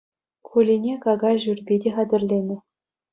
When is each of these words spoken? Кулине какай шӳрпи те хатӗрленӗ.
Кулине 0.47 0.93
какай 1.03 1.35
шӳрпи 1.43 1.75
те 1.81 1.89
хатӗрленӗ. 1.95 2.57